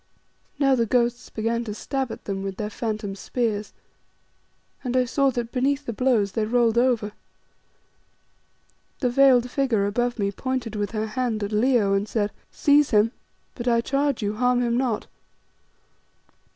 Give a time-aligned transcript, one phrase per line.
[0.57, 3.71] Now the ghosts began to stab at them with their phantom spears,
[4.83, 7.11] and I saw that beneath the blows they rolled over.
[8.99, 13.11] The veiled figure above me pointed with her hand at Leo and said "Seize him,
[13.53, 15.05] but I charge you, harm him not."